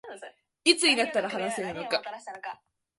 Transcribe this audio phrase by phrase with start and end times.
[0.63, 1.91] いつになったら話せるか